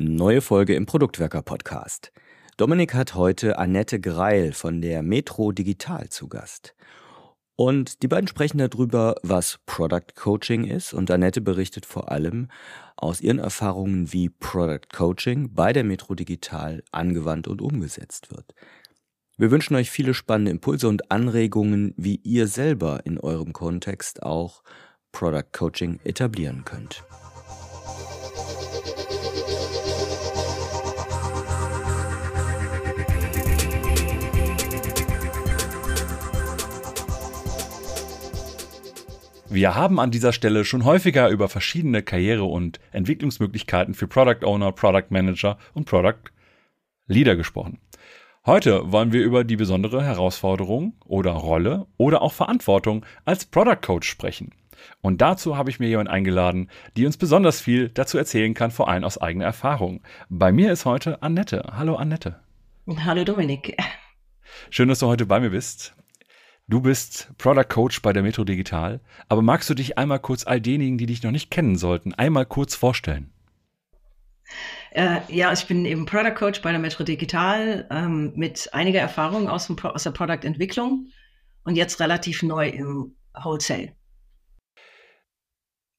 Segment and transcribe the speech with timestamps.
[0.00, 2.12] Neue Folge im Produktwerker Podcast.
[2.56, 6.76] Dominik hat heute Annette Greil von der Metro Digital zu Gast.
[7.56, 10.94] Und die beiden sprechen darüber, was Product Coaching ist.
[10.94, 12.46] Und Annette berichtet vor allem
[12.94, 18.54] aus ihren Erfahrungen, wie Product Coaching bei der Metro Digital angewandt und umgesetzt wird.
[19.36, 24.62] Wir wünschen euch viele spannende Impulse und Anregungen, wie ihr selber in eurem Kontext auch
[25.10, 27.02] Product Coaching etablieren könnt.
[39.50, 44.72] Wir haben an dieser Stelle schon häufiger über verschiedene Karriere- und Entwicklungsmöglichkeiten für Product Owner,
[44.72, 46.30] Product Manager und Product
[47.06, 47.78] Leader gesprochen.
[48.44, 54.06] Heute wollen wir über die besondere Herausforderung oder Rolle oder auch Verantwortung als Product Coach
[54.06, 54.50] sprechen.
[55.00, 56.68] Und dazu habe ich mir jemanden eingeladen,
[56.98, 60.02] die uns besonders viel dazu erzählen kann, vor allem aus eigener Erfahrung.
[60.28, 61.64] Bei mir ist heute Annette.
[61.72, 62.38] Hallo Annette.
[63.02, 63.76] Hallo Dominik.
[64.68, 65.94] Schön, dass du heute bei mir bist.
[66.70, 70.60] Du bist Product Coach bei der Metro Digital, aber magst du dich einmal kurz all
[70.60, 73.32] denjenigen, die dich noch nicht kennen sollten, einmal kurz vorstellen?
[74.90, 79.48] Äh, ja, ich bin eben Product Coach bei der Metro Digital ähm, mit einiger Erfahrung
[79.48, 81.08] aus, dem, aus der Product-Entwicklung
[81.64, 83.94] und jetzt relativ neu im Wholesale.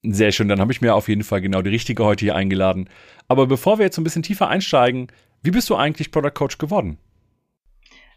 [0.03, 2.89] Sehr schön, dann habe ich mir auf jeden Fall genau die richtige heute hier eingeladen.
[3.27, 5.07] Aber bevor wir jetzt ein bisschen tiefer einsteigen,
[5.41, 6.99] wie bist du eigentlich Product Coach geworden?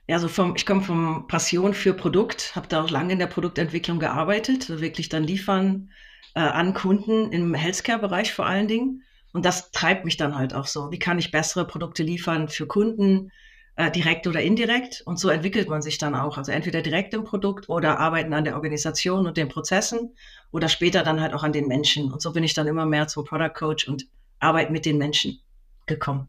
[0.08, 3.28] Ja, so vom, ich komme vom Passion für Produkt, habe da auch lange in der
[3.28, 5.90] Produktentwicklung gearbeitet, wirklich dann liefern
[6.34, 9.04] äh, an Kunden im Healthcare-Bereich vor allen Dingen.
[9.32, 10.90] Und das treibt mich dann halt auch so.
[10.90, 13.30] Wie kann ich bessere Produkte liefern für Kunden,
[13.76, 15.02] äh, direkt oder indirekt?
[15.06, 16.36] Und so entwickelt man sich dann auch.
[16.36, 20.16] Also entweder direkt im Produkt oder arbeiten an der Organisation und den Prozessen
[20.50, 22.12] oder später dann halt auch an den Menschen.
[22.12, 24.06] Und so bin ich dann immer mehr zum Product Coach und
[24.40, 25.40] arbeite mit den Menschen
[25.86, 26.28] gekommen.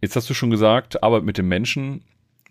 [0.00, 2.02] Jetzt hast du schon gesagt, Arbeit mit dem Menschen.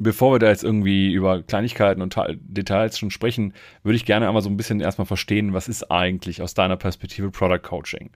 [0.01, 4.41] Bevor wir da jetzt irgendwie über Kleinigkeiten und Details schon sprechen, würde ich gerne einmal
[4.41, 8.11] so ein bisschen erstmal verstehen, was ist eigentlich aus deiner Perspektive Product Coaching?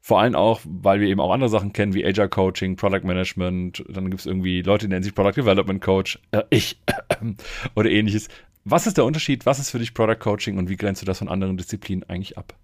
[0.00, 3.84] Vor allem auch, weil wir eben auch andere Sachen kennen wie Agile Coaching, Product Management,
[3.88, 6.78] dann gibt es irgendwie Leute, die nennen sich Product Development Coach, äh, ich
[7.74, 8.28] oder ähnliches.
[8.64, 9.44] Was ist der Unterschied?
[9.44, 12.38] Was ist für dich Product Coaching und wie grenzt du das von anderen Disziplinen eigentlich
[12.38, 12.54] ab?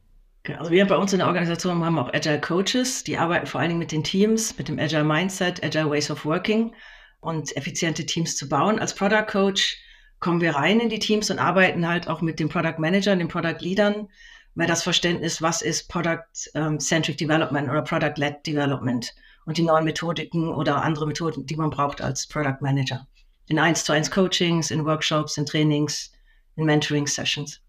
[0.57, 3.71] Also wir bei uns in der Organisation haben auch Agile Coaches, die arbeiten vor allen
[3.71, 6.75] Dingen mit den Teams, mit dem Agile Mindset, Agile Ways of Working
[7.21, 8.79] und effiziente Teams zu bauen.
[8.79, 9.77] Als Product Coach
[10.19, 13.29] kommen wir rein in die Teams und arbeiten halt auch mit den Product Managern, den
[13.29, 14.09] Product Leadern,
[14.55, 19.15] weil das Verständnis, was ist Product-Centric ähm, Development oder Product-Led Development
[19.45, 23.07] und die neuen Methodiken oder andere Methoden, die man braucht als Product Manager.
[23.49, 26.13] In 1 zu 1 Coachings, in Workshops, in Trainings,
[26.57, 27.61] in Mentoring-Sessions.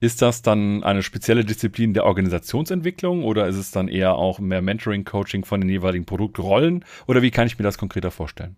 [0.00, 4.60] Ist das dann eine spezielle Disziplin der Organisationsentwicklung oder ist es dann eher auch mehr
[4.60, 6.84] Mentoring, Coaching von den jeweiligen Produktrollen?
[7.06, 8.56] Oder wie kann ich mir das konkreter vorstellen?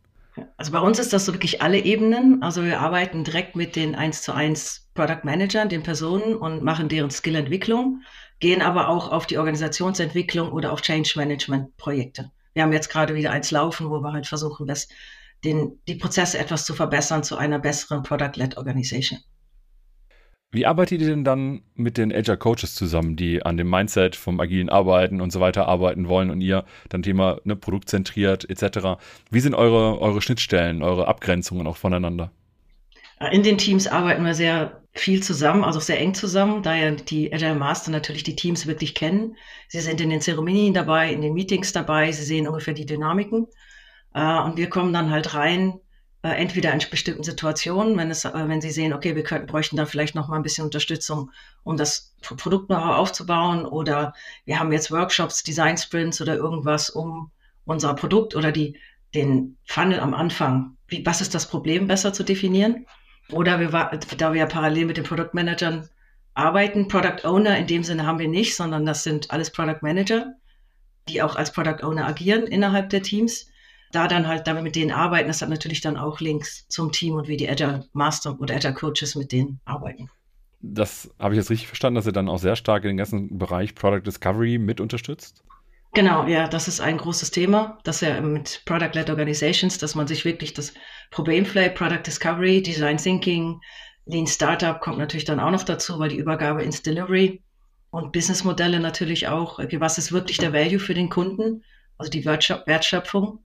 [0.56, 2.42] Also bei uns ist das so wirklich alle Ebenen.
[2.42, 6.88] Also wir arbeiten direkt mit den 1 zu 1 Product Managern, den Personen und machen
[6.88, 8.02] deren Skillentwicklung,
[8.40, 12.30] gehen aber auch auf die Organisationsentwicklung oder auf Change Management Projekte.
[12.54, 14.88] Wir haben jetzt gerade wieder eins laufen, wo wir halt versuchen, das,
[15.44, 19.20] den, die Prozesse etwas zu verbessern zu einer besseren Product-led Organization.
[20.56, 24.40] Wie arbeitet ihr denn dann mit den Agile Coaches zusammen, die an dem Mindset vom
[24.40, 28.98] agilen Arbeiten und so weiter arbeiten wollen und ihr dann Thema ne, produktzentriert etc.
[29.30, 32.30] Wie sind eure, eure Schnittstellen, eure Abgrenzungen auch voneinander?
[33.30, 37.30] In den Teams arbeiten wir sehr viel zusammen, also sehr eng zusammen, da ja die
[37.34, 39.36] Agile Master natürlich die Teams wirklich kennen.
[39.68, 43.46] Sie sind in den Zeremonien dabei, in den Meetings dabei, sie sehen ungefähr die Dynamiken.
[44.14, 45.85] Äh, und wir kommen dann halt rein äh,
[46.30, 49.86] entweder in bestimmten Situationen, wenn, es, äh, wenn sie sehen, okay, wir könnten, bräuchten da
[49.86, 51.30] vielleicht noch mal ein bisschen Unterstützung,
[51.64, 54.14] um das Produkt noch aufzubauen oder
[54.44, 57.30] wir haben jetzt Workshops, Design Sprints oder irgendwas, um
[57.64, 58.78] unser Produkt oder die,
[59.14, 62.86] den Funnel am Anfang, wie, was ist das Problem, besser zu definieren.
[63.30, 63.68] Oder wir,
[64.16, 65.88] da wir ja parallel mit den Produktmanagern
[66.34, 70.34] arbeiten, Product Owner in dem Sinne haben wir nicht, sondern das sind alles Product Manager,
[71.08, 73.48] die auch als Product Owner agieren innerhalb der Teams
[73.92, 77.14] da dann halt damit mit denen arbeiten, das hat natürlich dann auch Links zum Team
[77.14, 80.10] und wie die Agile Master oder Agile Coaches mit denen arbeiten.
[80.60, 83.38] Das habe ich jetzt richtig verstanden, dass ihr dann auch sehr stark in den ganzen
[83.38, 85.44] Bereich Product Discovery mit unterstützt?
[85.94, 90.24] Genau, ja, das ist ein großes Thema, dass ja mit Product-led Organizations, dass man sich
[90.24, 90.74] wirklich das
[91.10, 93.60] Problemfly, Product Discovery, Design Thinking,
[94.04, 97.42] Lean Startup kommt natürlich dann auch noch dazu, weil die Übergabe ins Delivery
[97.90, 101.64] und Businessmodelle natürlich auch, was ist wirklich der Value für den Kunden,
[101.96, 103.40] also die Wertschöpfung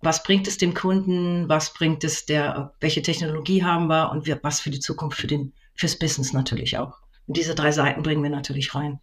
[0.00, 4.38] was bringt es dem Kunden, was bringt es der, welche Technologie haben wir und wir,
[4.42, 6.98] was für die Zukunft für den, fürs Business natürlich auch.
[7.26, 9.00] Und diese drei Seiten bringen wir natürlich rein.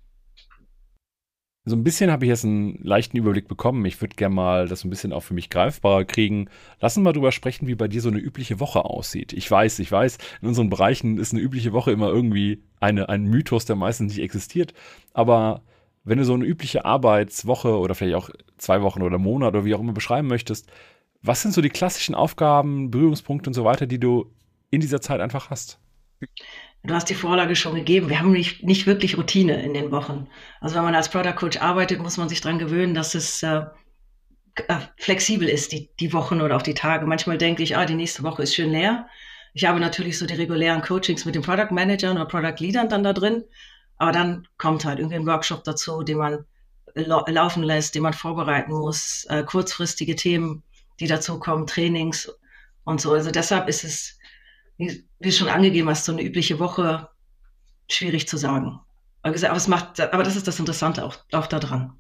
[1.66, 3.86] So ein bisschen habe ich jetzt einen leichten Überblick bekommen.
[3.86, 6.50] Ich würde gerne mal das ein bisschen auch für mich greifbarer kriegen.
[6.82, 9.32] Lass uns mal drüber sprechen, wie bei dir so eine übliche Woche aussieht.
[9.32, 13.24] Ich weiß, ich weiß, in unseren Bereichen ist eine übliche Woche immer irgendwie eine, ein
[13.24, 14.74] Mythos, der meistens nicht existiert.
[15.14, 15.64] Aber
[16.04, 19.74] wenn du so eine übliche Arbeitswoche oder vielleicht auch zwei Wochen oder Monat oder wie
[19.74, 20.72] auch immer beschreiben möchtest,
[21.22, 24.32] was sind so die klassischen Aufgaben, Berührungspunkte und so weiter, die du
[24.70, 25.80] in dieser Zeit einfach hast?
[26.84, 28.10] Du hast die Vorlage schon gegeben.
[28.10, 30.28] Wir haben nicht, nicht wirklich Routine in den Wochen.
[30.60, 33.62] Also wenn man als Product Coach arbeitet, muss man sich daran gewöhnen, dass es äh,
[34.68, 37.06] äh, flexibel ist, die, die Wochen oder auch die Tage.
[37.06, 39.08] Manchmal denke ich, ah, die nächste Woche ist schön leer.
[39.54, 43.04] Ich habe natürlich so die regulären Coachings mit den Product Managern oder Product Leadern dann
[43.04, 43.44] da drin.
[43.98, 46.46] Aber dann kommt halt irgendwie ein Workshop dazu, den man
[46.96, 50.64] laufen lässt, den man vorbereiten muss, äh, kurzfristige Themen,
[51.00, 52.32] die dazu kommen, Trainings
[52.84, 53.14] und so.
[53.14, 54.18] Also deshalb ist es
[54.78, 57.10] wie, wie schon angegeben hast, so eine übliche Woche
[57.90, 58.80] schwierig zu sagen.
[59.22, 61.98] Aber, es macht, aber das ist das Interessante auch, auch daran.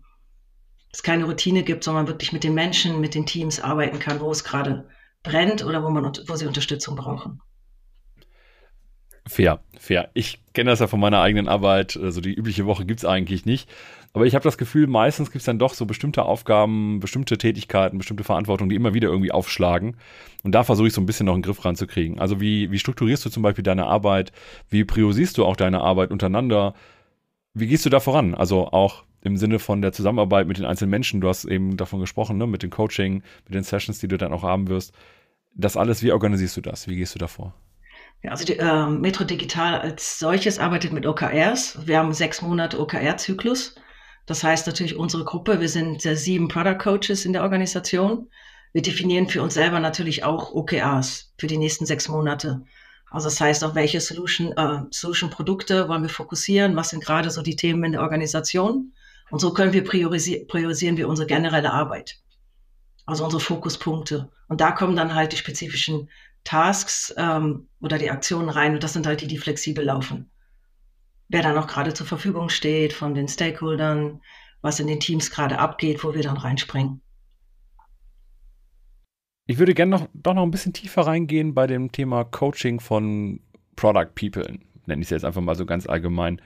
[0.89, 3.99] Dass es keine Routine gibt, sondern man wirklich mit den Menschen, mit den Teams arbeiten
[3.99, 4.89] kann, wo es gerade
[5.23, 7.41] brennt oder wo, man, wo sie Unterstützung brauchen.
[9.25, 10.09] Fair, fair.
[10.13, 11.97] Ich kenne das ja von meiner eigenen Arbeit.
[11.97, 13.69] Also die übliche Woche gibt es eigentlich nicht.
[14.11, 17.97] Aber ich habe das Gefühl, meistens gibt es dann doch so bestimmte Aufgaben, bestimmte Tätigkeiten,
[17.97, 19.97] bestimmte Verantwortung, die immer wieder irgendwie aufschlagen.
[20.43, 22.19] Und da versuche ich so ein bisschen noch einen Griff ranzukriegen.
[22.19, 24.31] Also wie, wie strukturierst du zum Beispiel deine Arbeit?
[24.69, 26.75] Wie priorisierst du auch deine Arbeit untereinander?
[27.55, 28.35] Wie gehst du da voran?
[28.35, 31.21] Also auch im Sinne von der Zusammenarbeit mit den einzelnen Menschen.
[31.21, 32.45] Du hast eben davon gesprochen, ne?
[32.45, 34.93] mit dem Coaching, mit den Sessions, die du dann auch haben wirst.
[35.55, 36.87] Das alles, wie organisierst du das?
[36.87, 37.55] Wie gehst du davor?
[38.23, 41.85] Ja, also die, äh, Metro Digital als solches arbeitet mit OKRs.
[41.85, 43.75] Wir haben sechs Monate OKR-Zyklus.
[44.25, 48.29] Das heißt natürlich unsere Gruppe, wir sind äh, sieben Product Coaches in der Organisation.
[48.71, 52.63] Wir definieren für uns selber natürlich auch OKRs für die nächsten sechs Monate.
[53.11, 56.77] Also das heißt, auf welche Solution, äh, Solution Produkte wollen wir fokussieren?
[56.77, 58.93] Was sind gerade so die Themen in der Organisation?
[59.31, 62.19] Und so können wir priorisi priorisieren wir unsere generelle Arbeit.
[63.05, 64.31] Also unsere Fokuspunkte.
[64.47, 66.09] Und da kommen dann halt die spezifischen
[66.43, 68.73] Tasks ähm, oder die Aktionen rein.
[68.73, 70.29] Und das sind halt die, die flexibel laufen
[71.33, 74.21] wer da noch gerade zur Verfügung steht von den Stakeholdern,
[74.61, 77.01] was in den Teams gerade abgeht, wo wir dann reinspringen.
[79.45, 83.41] Ich würde gerne noch, doch noch ein bisschen tiefer reingehen bei dem Thema Coaching von
[83.75, 84.59] Product People.
[84.85, 86.39] Nenne ich es jetzt einfach mal so ganz allgemein.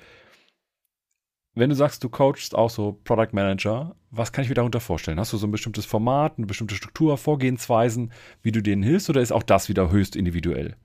[1.58, 5.20] Wenn du sagst, du coachst auch so Product Manager, was kann ich mir darunter vorstellen?
[5.20, 8.12] Hast du so ein bestimmtes Format, eine bestimmte Struktur, Vorgehensweisen,
[8.44, 10.76] wie du denen hilfst, oder ist auch das wieder höchst individuell?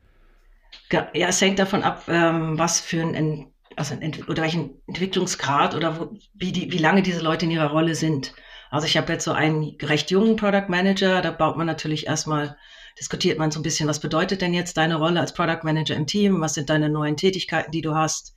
[0.90, 3.94] Ja, es hängt davon ab, ähm, was für ein also
[4.28, 8.34] oder welchen Entwicklungsgrad oder wo, wie, die, wie lange diese Leute in ihrer Rolle sind.
[8.70, 12.56] Also ich habe jetzt so einen recht jungen Product Manager, da baut man natürlich erstmal,
[12.98, 16.06] diskutiert man so ein bisschen, was bedeutet denn jetzt deine Rolle als Product Manager im
[16.06, 18.36] Team, was sind deine neuen Tätigkeiten, die du hast,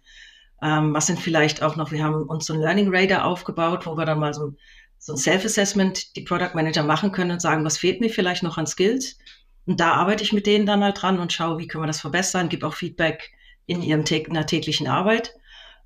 [0.61, 3.97] ähm, was sind vielleicht auch noch, wir haben uns so ein Learning Radar aufgebaut, wo
[3.97, 4.53] wir dann mal so,
[4.97, 8.57] so ein Self-Assessment die Product Manager machen können und sagen, was fehlt mir vielleicht noch
[8.57, 9.17] an Skills.
[9.65, 12.01] Und da arbeite ich mit denen dann halt dran und schaue, wie können wir das
[12.01, 13.31] verbessern, gebe auch Feedback,
[13.65, 15.33] in ihrem in der täglichen Arbeit.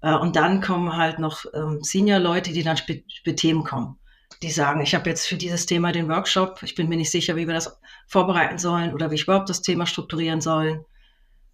[0.02, 3.98] Äh, und dann kommen halt noch ähm, Senior-Leute, die dann mit Themen kommen.
[4.42, 7.36] Die sagen, ich habe jetzt für dieses Thema den Workshop, ich bin mir nicht sicher,
[7.36, 10.86] wie wir das vorbereiten sollen oder wie ich überhaupt das Thema strukturieren sollen.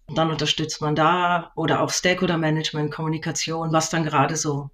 [0.06, 4.70] Und dann unterstützt man da oder auch Stakeholder-Management, Kommunikation, was dann gerade so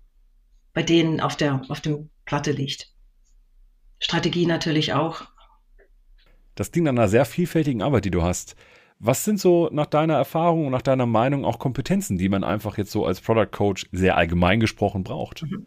[0.75, 2.89] bei denen auf der auf dem Platte liegt.
[3.99, 5.23] Strategie natürlich auch.
[6.55, 8.57] Das klingt an einer sehr vielfältigen Arbeit, die du hast.
[8.99, 12.79] Was sind so nach deiner Erfahrung und nach deiner Meinung auch Kompetenzen, die man einfach
[12.79, 15.43] jetzt so als Product Coach sehr allgemein gesprochen braucht?
[15.43, 15.67] Mhm.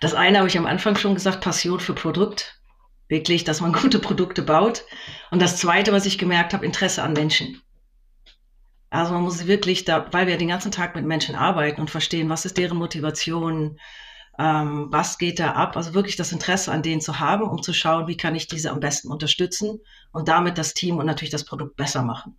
[0.00, 2.60] Das eine habe ich am Anfang schon gesagt, Passion für Produkt.
[3.08, 4.84] Wirklich, dass man gute Produkte baut.
[5.30, 7.60] Und das zweite, was ich gemerkt habe, Interesse an Menschen.
[8.94, 12.28] Also man muss wirklich, da, weil wir den ganzen Tag mit Menschen arbeiten und verstehen,
[12.28, 13.80] was ist deren Motivation,
[14.38, 15.76] ähm, was geht da ab.
[15.76, 18.70] Also wirklich das Interesse an denen zu haben, um zu schauen, wie kann ich diese
[18.70, 19.80] am besten unterstützen
[20.12, 22.36] und damit das Team und natürlich das Produkt besser machen.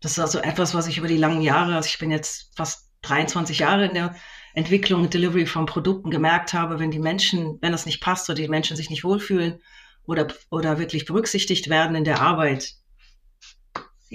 [0.00, 2.92] Das ist also etwas, was ich über die langen Jahre, also ich bin jetzt fast
[3.02, 4.14] 23 Jahre in der
[4.54, 8.40] Entwicklung und Delivery von Produkten gemerkt habe, wenn die Menschen, wenn das nicht passt oder
[8.40, 9.60] die Menschen sich nicht wohlfühlen
[10.04, 12.76] oder, oder wirklich berücksichtigt werden in der Arbeit,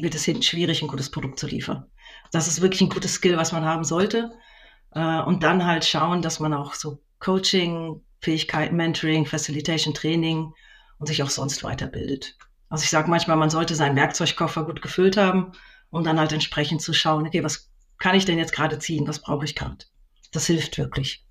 [0.01, 1.86] wird es hinten schwierig, ein gutes Produkt zu liefern.
[2.32, 4.32] Das ist wirklich ein gutes Skill, was man haben sollte.
[4.92, 10.54] Äh, und dann halt schauen, dass man auch so Coaching, Fähigkeiten, Mentoring, Facilitation, Training
[11.00, 12.38] und sich auch sonst weiterbildet.
[12.70, 15.54] Also ich sage manchmal, man sollte seinen Werkzeugkoffer gut gefüllt haben
[15.89, 19.22] um dann halt entsprechend zu schauen, okay, was kann ich denn jetzt gerade ziehen, was
[19.22, 19.86] brauche ich gerade?
[20.32, 21.25] Das hilft wirklich.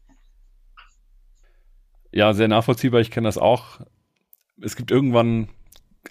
[2.12, 3.00] Ja, sehr nachvollziehbar.
[3.00, 3.80] Ich kenne das auch.
[4.60, 5.48] Es gibt irgendwann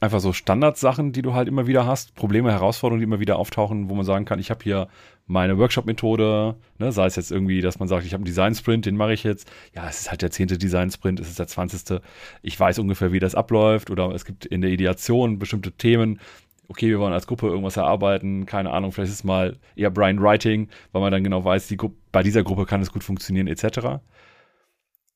[0.05, 3.89] einfach so Standardsachen, die du halt immer wieder hast, Probleme, Herausforderungen, die immer wieder auftauchen,
[3.89, 4.87] wo man sagen kann, ich habe hier
[5.27, 8.95] meine Workshop-Methode, ne, sei es jetzt irgendwie, dass man sagt, ich habe einen Design-Sprint, den
[8.95, 9.51] mache ich jetzt.
[9.75, 12.01] Ja, es ist halt der zehnte Design-Sprint, es ist der zwanzigste.
[12.41, 16.19] Ich weiß ungefähr, wie das abläuft oder es gibt in der Ideation bestimmte Themen.
[16.67, 20.21] Okay, wir wollen als Gruppe irgendwas erarbeiten, keine Ahnung, vielleicht ist es mal eher Brian
[20.21, 21.77] Writing, weil man dann genau weiß, die
[22.11, 23.99] bei dieser Gruppe kann es gut funktionieren, etc.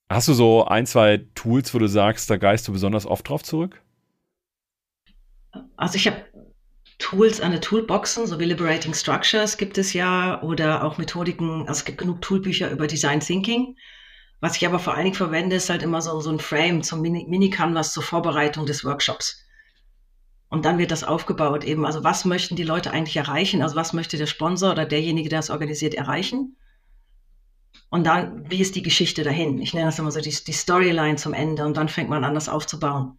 [0.10, 3.44] Hast du so ein, zwei Tools, wo du sagst, da geist du besonders oft drauf
[3.44, 3.82] zurück?
[5.78, 6.26] Also ich habe
[7.00, 11.86] Tools, eine Toolboxen, so wie Liberating Structures gibt es ja oder auch Methodiken, also es
[11.86, 13.78] gibt genug Toolbücher über Design Thinking.
[14.42, 17.02] Was ich aber vor allen Dingen verwende, ist halt immer so, so ein Frame zum
[17.02, 19.46] Mini-Canvas zur Vorbereitung des Workshops.
[20.50, 21.86] Und dann wird das aufgebaut eben.
[21.86, 23.62] Also was möchten die Leute eigentlich erreichen?
[23.62, 26.58] Also was möchte der Sponsor oder derjenige, der es organisiert, erreichen?
[27.90, 29.62] Und dann, wie ist die Geschichte dahin?
[29.62, 32.34] Ich nenne das immer so die, die Storyline zum Ende und dann fängt man an,
[32.34, 33.18] das aufzubauen.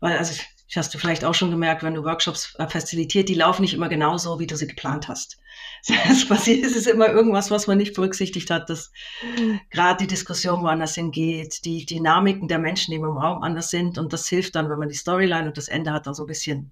[0.00, 0.46] Weil, also ich,
[0.78, 3.88] hast du vielleicht auch schon gemerkt, wenn du Workshops äh, facilitiert, die laufen nicht immer
[3.88, 5.38] genauso, wie du sie geplant hast.
[6.08, 8.92] Es passiert, es ist immer irgendwas, was man nicht berücksichtigt hat, dass
[9.70, 13.98] gerade die Diskussion woanders hingeht, die Dynamiken der Menschen, die im Raum anders sind.
[13.98, 16.28] Und das hilft dann, wenn man die Storyline und das Ende hat, dann so ein
[16.28, 16.70] bisschen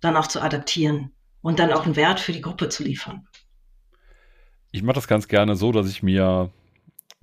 [0.00, 3.26] dann auch zu adaptieren und dann auch einen Wert für die Gruppe zu liefern.
[4.70, 6.50] Ich mache das ganz gerne so, dass ich mir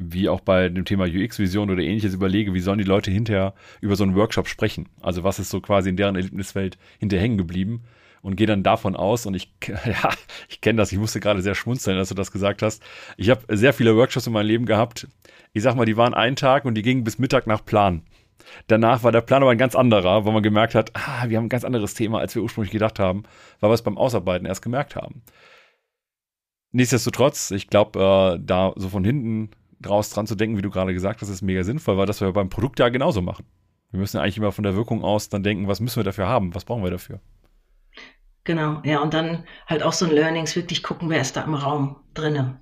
[0.01, 3.95] wie auch bei dem Thema UX-Vision oder ähnliches überlege, wie sollen die Leute hinterher über
[3.95, 4.89] so einen Workshop sprechen?
[5.01, 7.83] Also was ist so quasi in deren Erlebniswelt hinterher hängen geblieben?
[8.23, 10.09] Und gehe dann davon aus, und ich, ja,
[10.47, 12.83] ich kenne das, ich musste gerade sehr schmunzeln, dass du das gesagt hast.
[13.17, 15.07] Ich habe sehr viele Workshops in meinem Leben gehabt.
[15.53, 18.03] Ich sag mal, die waren einen Tag und die gingen bis Mittag nach Plan.
[18.67, 21.45] Danach war der Plan aber ein ganz anderer, wo man gemerkt hat, ah, wir haben
[21.45, 23.23] ein ganz anderes Thema, als wir ursprünglich gedacht haben,
[23.59, 25.23] weil wir es beim Ausarbeiten erst gemerkt haben.
[26.71, 29.49] Nichtsdestotrotz, ich glaube, äh, da so von hinten
[29.81, 32.31] draus dran zu denken, wie du gerade gesagt hast, ist mega sinnvoll, weil das wir
[32.31, 33.45] beim Produkt ja genauso machen.
[33.91, 36.55] Wir müssen eigentlich immer von der Wirkung aus dann denken, was müssen wir dafür haben,
[36.55, 37.19] was brauchen wir dafür.
[38.43, 41.53] Genau, ja, und dann halt auch so ein Learnings, wirklich gucken, wer ist da im
[41.53, 42.59] Raum drinne.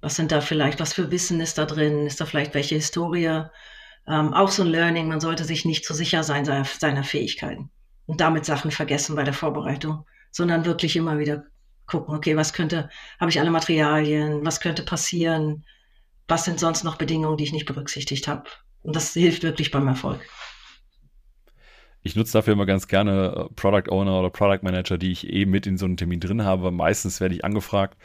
[0.00, 2.06] Was sind da vielleicht, was für Wissen ist da drin?
[2.06, 3.42] Ist da vielleicht welche Historie?
[4.06, 7.70] Ähm, auch so ein Learning, man sollte sich nicht zu sicher sein seiner, seiner Fähigkeiten
[8.04, 11.44] und damit Sachen vergessen bei der Vorbereitung, sondern wirklich immer wieder
[11.86, 15.64] gucken, okay, was könnte, habe ich alle Materialien, was könnte passieren,
[16.28, 18.44] was sind sonst noch Bedingungen, die ich nicht berücksichtigt habe.
[18.82, 20.20] Und das hilft wirklich beim Erfolg.
[22.02, 25.50] Ich nutze dafür immer ganz gerne äh, Product Owner oder Product Manager, die ich eben
[25.50, 26.70] mit in so einem Termin drin habe.
[26.70, 27.98] Meistens werde ich angefragt.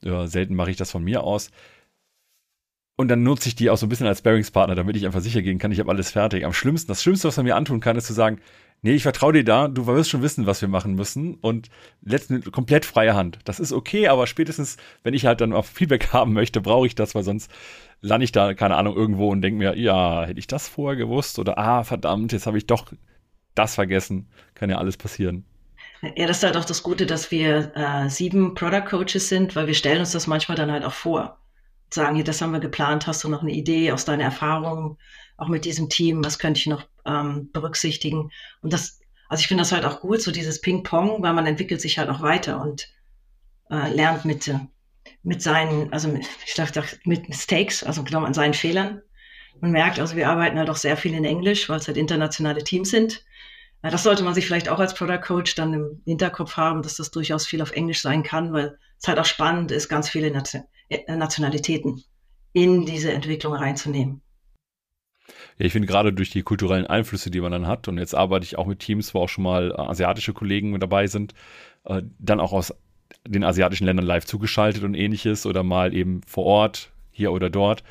[0.00, 1.50] selten mache ich das von mir aus.
[2.96, 5.40] Und dann nutze ich die auch so ein bisschen als Bearingspartner, damit ich einfach sicher
[5.40, 6.44] gehen kann, ich habe alles fertig.
[6.44, 8.40] Am schlimmsten, das Schlimmste, was man mir antun kann, ist zu sagen,
[8.82, 11.68] nee, ich vertraue dir da, du wirst schon wissen, was wir machen müssen und
[12.02, 13.38] letztendlich komplett freie Hand.
[13.44, 16.94] Das ist okay, aber spätestens, wenn ich halt dann auch Feedback haben möchte, brauche ich
[16.94, 17.50] das, weil sonst
[18.00, 21.38] lande ich da, keine Ahnung, irgendwo und denke mir, ja, hätte ich das vorher gewusst
[21.38, 22.92] oder ah, verdammt, jetzt habe ich doch
[23.54, 24.28] das vergessen.
[24.54, 25.44] Kann ja alles passieren.
[26.16, 29.66] Ja, das ist halt auch das Gute, dass wir äh, sieben Product Coaches sind, weil
[29.66, 31.38] wir stellen uns das manchmal dann halt auch vor.
[31.90, 34.98] Sagen, hier, das haben wir geplant, hast du noch eine Idee aus deiner Erfahrung,
[35.38, 38.30] auch mit diesem Team, was könnte ich noch ähm, berücksichtigen.
[38.60, 41.80] Und das, also ich finde das halt auch gut, so dieses Ping-Pong, weil man entwickelt
[41.80, 42.88] sich halt auch weiter und
[43.70, 44.52] äh, lernt mit,
[45.22, 49.00] mit seinen, also mit, ich dachte mit Mistakes, also genau an seinen Fehlern.
[49.60, 52.62] Man merkt, also wir arbeiten halt auch sehr viel in Englisch, weil es halt internationale
[52.62, 53.24] Teams sind.
[53.80, 57.12] Das sollte man sich vielleicht auch als Product Coach dann im Hinterkopf haben, dass das
[57.12, 60.32] durchaus viel auf Englisch sein kann, weil es halt auch spannend ist, ganz viele
[60.88, 62.02] äh, Nationalitäten
[62.52, 64.20] in diese Entwicklung reinzunehmen.
[65.58, 68.44] Ja, ich finde gerade durch die kulturellen Einflüsse, die man dann hat, und jetzt arbeite
[68.44, 71.34] ich auch mit Teams, wo auch schon mal äh, asiatische Kollegen dabei sind,
[71.84, 72.74] äh, dann auch aus
[73.26, 77.82] den asiatischen Ländern live zugeschaltet und ähnliches oder mal eben vor Ort, hier oder dort.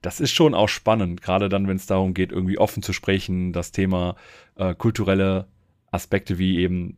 [0.00, 3.52] Das ist schon auch spannend, gerade dann, wenn es darum geht, irgendwie offen zu sprechen,
[3.52, 4.14] das Thema
[4.54, 5.48] äh, kulturelle
[5.90, 6.96] Aspekte wie eben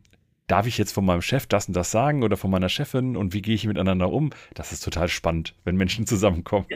[0.51, 3.33] darf ich jetzt von meinem Chef das und das sagen oder von meiner Chefin und
[3.33, 4.31] wie gehe ich miteinander um?
[4.53, 6.67] Das ist total spannend, wenn Menschen zusammenkommen.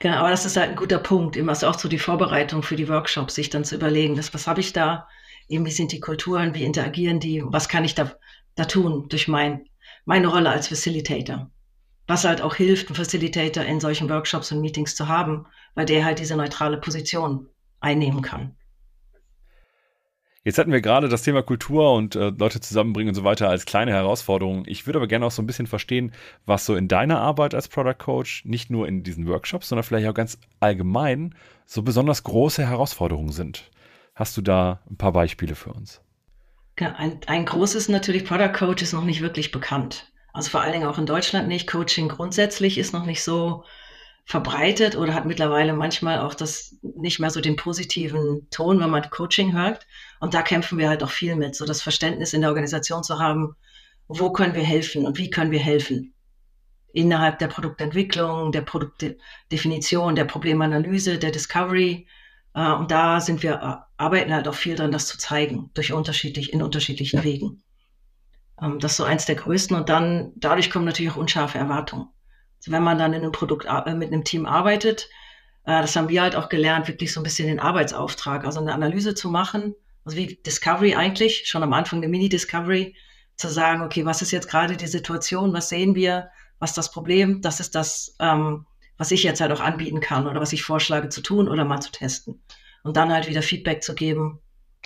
[0.00, 2.88] Genau, aber das ist halt ein guter Punkt, immer auch so die Vorbereitung für die
[2.88, 5.08] Workshops, sich dann zu überlegen, das, was habe ich da,
[5.48, 8.12] eben wie sind die Kulturen, wie interagieren die, was kann ich da,
[8.54, 9.64] da tun durch mein,
[10.04, 11.50] meine Rolle als Facilitator.
[12.06, 16.04] Was halt auch hilft, einen Facilitator in solchen Workshops und Meetings zu haben, weil der
[16.04, 17.48] halt diese neutrale Position
[17.80, 18.56] einnehmen kann.
[20.42, 23.66] Jetzt hatten wir gerade das Thema Kultur und äh, Leute zusammenbringen und so weiter als
[23.66, 24.64] kleine Herausforderung.
[24.66, 26.12] Ich würde aber gerne auch so ein bisschen verstehen,
[26.46, 30.08] was so in deiner Arbeit als Product Coach, nicht nur in diesen Workshops, sondern vielleicht
[30.08, 31.34] auch ganz allgemein,
[31.66, 33.70] so besonders große Herausforderungen sind.
[34.14, 36.00] Hast du da ein paar Beispiele für uns?
[36.76, 40.10] ein, ein großes natürlich Product Coach ist noch nicht wirklich bekannt.
[40.32, 41.66] Also vor allen Dingen auch in Deutschland nicht.
[41.66, 43.64] Coaching grundsätzlich ist noch nicht so
[44.24, 49.10] verbreitet oder hat mittlerweile manchmal auch das nicht mehr so den positiven Ton, wenn man
[49.10, 49.86] Coaching hört.
[50.20, 53.18] Und da kämpfen wir halt auch viel mit, so das Verständnis in der Organisation zu
[53.18, 53.56] haben,
[54.06, 56.14] wo können wir helfen und wie können wir helfen.
[56.92, 62.06] Innerhalb der Produktentwicklung, der Produktdefinition, der Problemanalyse, der Discovery.
[62.54, 65.92] Äh, und da sind wir, äh, arbeiten halt auch viel dran, das zu zeigen, durch
[65.92, 67.62] unterschiedlich, in unterschiedlichen Wegen.
[68.60, 69.74] Ähm, das ist so eins der größten.
[69.74, 72.08] Und dann, dadurch kommen natürlich auch unscharfe Erwartungen.
[72.58, 75.08] Also wenn man dann in einem Produkt äh, mit einem Team arbeitet,
[75.62, 79.14] das haben wir halt auch gelernt, wirklich so ein bisschen den Arbeitsauftrag, also eine Analyse
[79.14, 79.74] zu machen,
[80.10, 82.94] also wie Discovery eigentlich, schon am Anfang der Mini-Discovery,
[83.36, 86.92] zu sagen, okay, was ist jetzt gerade die Situation, was sehen wir, was ist das
[86.92, 88.66] Problem, das ist das, ähm,
[88.98, 91.80] was ich jetzt halt auch anbieten kann oder was ich vorschlage zu tun oder mal
[91.80, 92.42] zu testen.
[92.82, 94.40] Und dann halt wieder Feedback zu geben,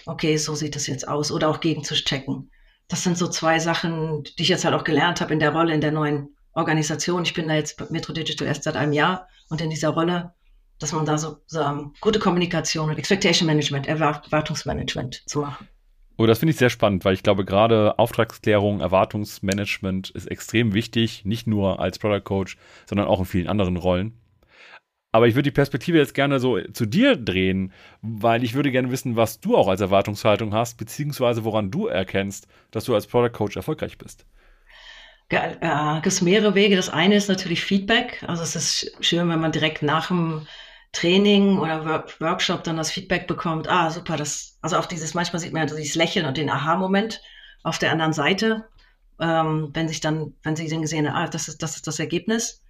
[0.07, 2.51] okay, so sieht es jetzt aus oder auch gegen zu checken
[2.89, 5.75] das sind so zwei Sachen, die ich jetzt halt auch gelernt habe in der Rolle
[5.75, 7.23] in der neuen Organisation.
[7.23, 10.35] Ich bin da jetzt bei Metro Digital erst seit einem Jahr und in dieser Rolle,
[10.79, 15.69] dass man da so, so ähm, gute Kommunikation und Expectation Management, Erwartungsmanagement zu machen.
[16.17, 21.25] Oh, das finde ich sehr spannend, weil ich glaube, gerade Auftragsklärung, Erwartungsmanagement ist extrem wichtig,
[21.25, 24.21] nicht nur als Product Coach, sondern auch in vielen anderen Rollen.
[25.11, 28.91] Aber ich würde die Perspektive jetzt gerne so zu dir drehen, weil ich würde gerne
[28.91, 33.33] wissen, was du auch als Erwartungshaltung hast, beziehungsweise woran du erkennst, dass du als Product
[33.33, 34.27] Coach erfolgreich bist.
[35.29, 35.57] Geil.
[35.61, 36.77] Äh, gibt mehrere Wege.
[36.77, 38.25] Das eine ist natürlich Feedback.
[38.27, 40.47] Also es ist schön, wenn man direkt nach dem
[40.95, 43.69] Training oder Work Workshop dann das Feedback bekommt.
[43.69, 44.17] Ah, super.
[44.17, 47.21] Das, also auf dieses, manchmal sieht man ja dieses Lächeln und den Aha-Moment
[47.63, 48.69] auf der anderen Seite,
[49.21, 52.63] ähm, wenn sich dann, wenn sie dann gesehen, ah, das ist, das ist das Ergebnis.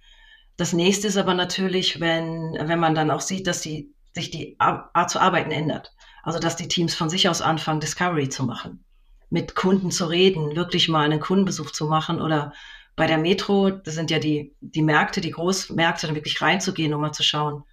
[0.57, 4.55] Das nächste ist aber natürlich, wenn, wenn man dann auch sieht, dass die, sich die
[4.59, 5.93] Art zu arbeiten ändert.
[6.23, 8.83] Also, dass die Teams von sich aus anfangen, Discovery zu machen,
[9.29, 12.53] mit Kunden zu reden, wirklich mal einen Kundenbesuch zu machen oder
[12.95, 17.01] bei der Metro, das sind ja die, die Märkte, die Großmärkte, dann wirklich reinzugehen, um
[17.01, 17.63] mal zu schauen,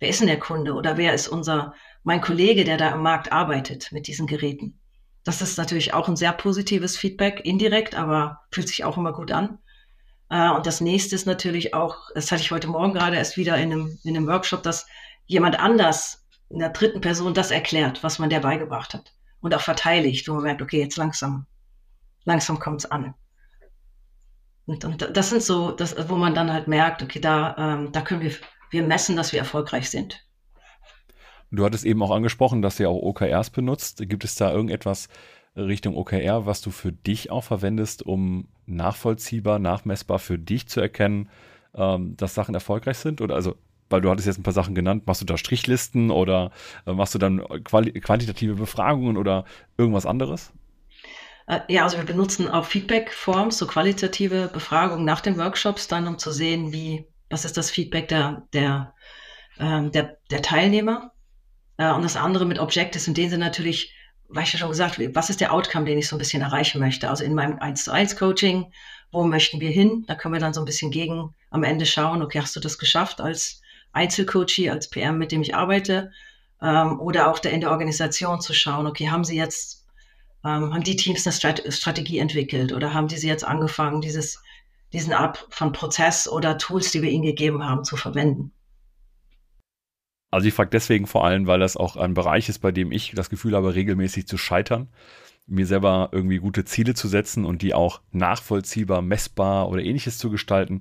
[0.00, 3.32] wer ist denn der Kunde oder wer ist unser, mein Kollege, der da im Markt
[3.32, 4.78] arbeitet mit diesen Geräten.
[5.24, 9.32] Das ist natürlich auch ein sehr positives Feedback, indirekt, aber fühlt sich auch immer gut
[9.32, 9.58] an.
[10.28, 13.56] Äh, und das nächste ist natürlich auch, das hatte ich heute Morgen gerade erst wieder
[13.56, 14.86] in einem, in einem Workshop, dass
[15.26, 19.12] jemand anders in der dritten Person das erklärt, was man der beigebracht hat.
[19.40, 21.46] Und auch verteidigt, wo man merkt, okay, jetzt langsam,
[22.24, 23.14] langsam kommt es an.
[24.66, 28.00] Und, und, das sind so, das, wo man dann halt merkt, okay, da, ähm, da
[28.00, 28.32] können wir,
[28.70, 30.26] wir messen, dass wir erfolgreich sind.
[31.50, 34.02] Du hattest eben auch angesprochen, dass ihr auch OKRs benutzt.
[34.08, 35.08] Gibt es da irgendetwas,
[35.56, 41.28] Richtung OKR, was du für dich auch verwendest, um nachvollziehbar, nachmessbar für dich zu erkennen,
[41.74, 43.20] ähm, dass Sachen erfolgreich sind?
[43.20, 43.54] Oder also,
[43.88, 46.50] weil du hattest jetzt ein paar Sachen genannt, machst du da Strichlisten oder
[46.86, 49.44] äh, machst du dann quali quantitative Befragungen oder
[49.76, 50.52] irgendwas anderes?
[51.46, 56.18] Äh, ja, also wir benutzen auch Feedback-Forms, so qualitative Befragungen nach den Workshops, dann um
[56.18, 58.94] zu sehen, wie, was ist das Feedback der, der,
[59.58, 61.12] ähm, der, der Teilnehmer.
[61.76, 63.92] Äh, und das andere mit Objectives, in denen sie natürlich
[64.28, 66.80] weil ich ja schon gesagt, was ist der Outcome, den ich so ein bisschen erreichen
[66.80, 67.08] möchte?
[67.08, 68.72] Also in meinem 1 zu 1 Coaching,
[69.12, 70.04] wo möchten wir hin?
[70.06, 72.78] Da können wir dann so ein bisschen gegen am Ende schauen, okay, hast du das
[72.78, 73.60] geschafft als
[73.92, 76.10] Einzelcoachie, als PM, mit dem ich arbeite?
[76.60, 79.86] Ähm, oder auch der, in der Organisation zu schauen, okay, haben sie jetzt,
[80.44, 84.42] ähm, haben die Teams eine Strat Strategie entwickelt oder haben die sie jetzt angefangen, dieses,
[84.94, 88.52] diesen Art von Prozess oder Tools, die wir ihnen gegeben haben, zu verwenden?
[90.30, 93.12] Also ich frage deswegen vor allem, weil das auch ein Bereich ist, bei dem ich
[93.14, 94.88] das Gefühl habe, regelmäßig zu scheitern,
[95.46, 100.30] mir selber irgendwie gute Ziele zu setzen und die auch nachvollziehbar, messbar oder ähnliches zu
[100.30, 100.80] gestalten,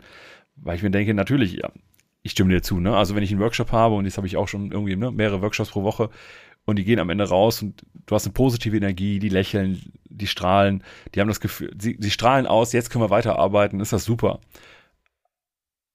[0.56, 1.71] weil ich mir denke, natürlich, ja,
[2.23, 2.95] ich stimme dir zu, ne?
[2.95, 5.41] Also wenn ich einen Workshop habe und jetzt habe ich auch schon irgendwie ne, mehrere
[5.41, 6.10] Workshops pro Woche
[6.65, 10.28] und die gehen am Ende raus und du hast eine positive Energie, die lächeln, die
[10.28, 14.06] strahlen, die haben das Gefühl, sie, sie strahlen aus, jetzt können wir weiterarbeiten, ist das
[14.06, 14.39] super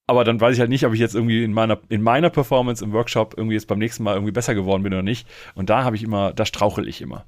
[0.09, 2.83] aber dann weiß ich halt nicht, ob ich jetzt irgendwie in meiner, in meiner Performance
[2.83, 5.29] im Workshop irgendwie jetzt beim nächsten Mal irgendwie besser geworden bin oder nicht.
[5.55, 7.27] Und da habe ich immer, da strauchel ich immer.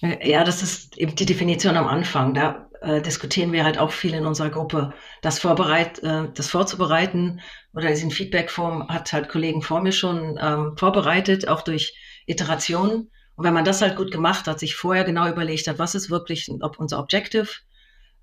[0.00, 2.34] Ja, das ist eben die Definition am Anfang.
[2.34, 4.92] Da äh, diskutieren wir halt auch viel in unserer Gruppe.
[5.22, 7.40] Das, vorbereit, äh, das vorzubereiten
[7.74, 11.94] oder diesen Feedbackform hat halt Kollegen vor mir schon ähm, vorbereitet, auch durch
[12.32, 13.10] Iterationen.
[13.36, 16.10] Und wenn man das halt gut gemacht hat, sich vorher genau überlegt hat, was ist
[16.10, 17.48] wirklich ob unser Objective,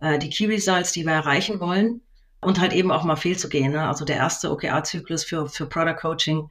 [0.02, 2.02] äh, die Key Results, die wir erreichen wollen,
[2.42, 3.74] und halt eben auch mal fehlzugehen.
[3.74, 3.88] Ne?
[3.88, 6.50] Also der erste OKR-Zyklus für, für Product Coaching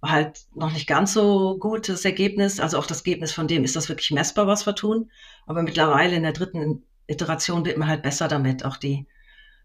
[0.00, 2.60] war halt noch nicht ganz so gut, das Ergebnis.
[2.60, 5.10] Also auch das Ergebnis von dem, ist das wirklich messbar, was wir tun?
[5.46, 9.06] Aber mittlerweile in der dritten Iteration wird man halt besser damit, auch die,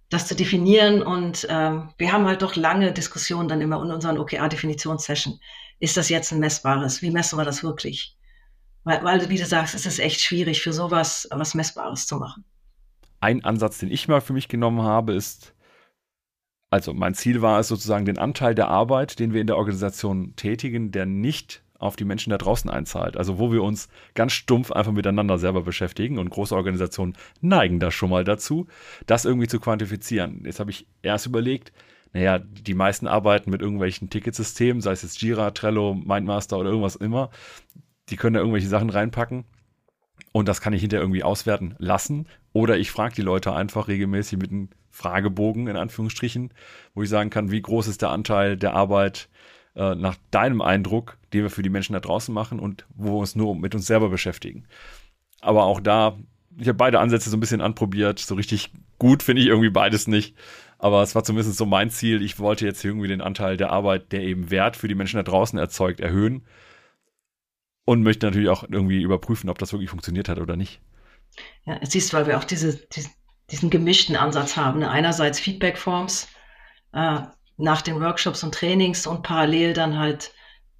[0.09, 1.03] das zu definieren.
[1.03, 5.39] Und ähm, wir haben halt doch lange Diskussionen dann immer in unseren OKR-Definitionssession.
[5.79, 7.01] Ist das jetzt ein messbares?
[7.01, 8.17] Wie messen wir das wirklich?
[8.83, 12.45] Weil, weil, wie du sagst, es ist echt schwierig, für sowas was Messbares zu machen.
[13.21, 15.53] Ein Ansatz, den ich mal für mich genommen habe, ist,
[16.71, 20.35] Also mein Ziel war es sozusagen, den Anteil der Arbeit, den wir in der Organisation
[20.35, 23.17] tätigen, der nicht auf die Menschen da draußen einzahlt.
[23.17, 27.89] Also wo wir uns ganz stumpf einfach miteinander selber beschäftigen und große Organisationen neigen da
[27.89, 28.67] schon mal dazu,
[29.07, 30.43] das irgendwie zu quantifizieren.
[30.45, 31.71] Jetzt habe ich erst überlegt,
[32.13, 36.95] naja, die meisten arbeiten mit irgendwelchen Ticketsystemen, sei es jetzt Jira, Trello, Mindmaster oder irgendwas
[36.95, 37.29] immer.
[38.09, 39.45] Die können da irgendwelche Sachen reinpacken.
[40.31, 42.27] Und das kann ich hinterher irgendwie auswerten lassen.
[42.53, 46.51] Oder ich frage die Leute einfach regelmäßig mit einem Fragebogen, in Anführungsstrichen,
[46.93, 49.29] wo ich sagen kann, wie groß ist der Anteil der Arbeit
[49.75, 53.19] äh, nach deinem Eindruck, den wir für die Menschen da draußen machen und wo wir
[53.19, 54.65] uns nur mit uns selber beschäftigen.
[55.41, 56.17] Aber auch da,
[56.57, 58.19] ich habe beide Ansätze so ein bisschen anprobiert.
[58.19, 60.35] So richtig gut finde ich irgendwie beides nicht.
[60.79, 62.23] Aber es war zumindest so mein Ziel.
[62.23, 65.23] Ich wollte jetzt irgendwie den Anteil der Arbeit, der eben Wert für die Menschen da
[65.23, 66.47] draußen erzeugt, erhöhen.
[67.85, 70.79] Und möchte natürlich auch irgendwie überprüfen, ob das wirklich funktioniert hat oder nicht.
[71.65, 73.11] Ja, siehst, weil wir auch diese, diesen,
[73.51, 74.79] diesen gemischten Ansatz haben.
[74.79, 74.89] Ne?
[74.89, 76.29] Einerseits Feedback-Forms,
[76.93, 77.19] äh,
[77.57, 80.33] nach den Workshops und Trainings und parallel dann halt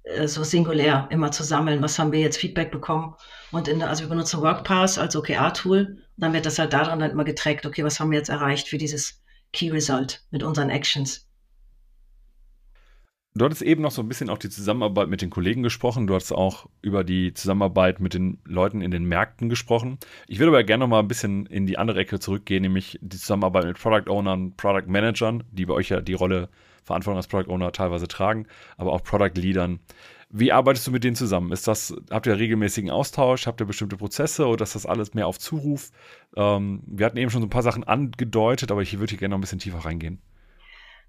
[0.04, 3.14] äh, so singulär immer zu sammeln, was haben wir jetzt Feedback bekommen.
[3.52, 5.98] Und in, also wir benutzen WorkPass als OKR-Tool.
[6.16, 8.78] Dann wird das halt daran dann immer getrackt, okay, was haben wir jetzt erreicht für
[8.78, 9.19] dieses
[9.52, 11.26] Key Result mit unseren Actions.
[13.34, 16.08] Du hattest eben noch so ein bisschen auch die Zusammenarbeit mit den Kollegen gesprochen.
[16.08, 19.98] Du hattest auch über die Zusammenarbeit mit den Leuten in den Märkten gesprochen.
[20.26, 23.18] Ich würde aber gerne noch mal ein bisschen in die andere Ecke zurückgehen, nämlich die
[23.18, 26.48] Zusammenarbeit mit Product Ownern, Product Managern, die bei euch ja die Rolle
[26.82, 29.78] Verantwortung als Product Owner teilweise tragen, aber auch Product Leadern.
[30.32, 31.50] Wie arbeitest du mit denen zusammen?
[31.50, 33.48] Ist das, habt ihr regelmäßigen Austausch?
[33.48, 35.90] Habt ihr bestimmte Prozesse oder ist das alles mehr auf Zuruf?
[36.36, 39.32] Ähm, wir hatten eben schon so ein paar Sachen angedeutet, aber ich würde hier gerne
[39.32, 40.22] noch ein bisschen tiefer reingehen.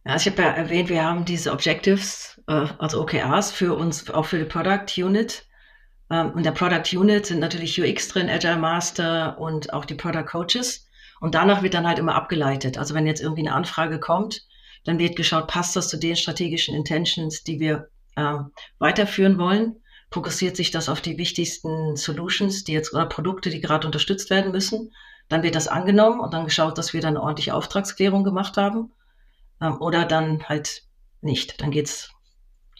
[0.05, 4.25] Ja, ich habe ja erwähnt, wir haben diese Objectives, äh, also OKRs für uns, auch
[4.25, 5.45] für die Product Unit.
[6.09, 10.25] Ähm, und der Product Unit sind natürlich UX drin, Agile Master und auch die Product
[10.25, 10.87] Coaches.
[11.19, 12.79] Und danach wird dann halt immer abgeleitet.
[12.79, 14.47] Also wenn jetzt irgendwie eine Anfrage kommt,
[14.83, 18.37] dann wird geschaut, passt das zu den strategischen Intentions, die wir äh,
[18.79, 19.77] weiterführen wollen?
[20.11, 24.51] Fokussiert sich das auf die wichtigsten Solutions, die jetzt oder Produkte, die gerade unterstützt werden
[24.51, 24.91] müssen?
[25.29, 28.91] Dann wird das angenommen und dann geschaut, dass wir dann ordentliche Auftragsklärung gemacht haben.
[29.61, 30.83] Ähm, oder dann halt
[31.21, 31.61] nicht.
[31.61, 32.11] Dann geht's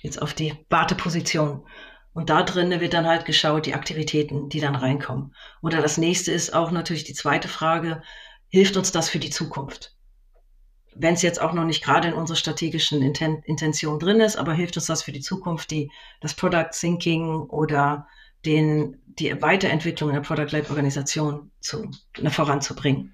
[0.01, 1.65] geht's auf die Warteposition.
[2.13, 5.33] Und da drinnen wird dann halt geschaut, die Aktivitäten, die dann reinkommen.
[5.61, 8.01] Oder das nächste ist auch natürlich die zweite Frage,
[8.49, 9.95] hilft uns das für die Zukunft?
[10.95, 14.53] Wenn es jetzt auch noch nicht gerade in unserer strategischen Inten Intention drin ist, aber
[14.53, 18.07] hilft uns das für die Zukunft, die, das Product Thinking oder
[18.45, 21.89] den, die Weiterentwicklung in der Product-Led-Organisation zu,
[22.29, 23.13] voranzubringen.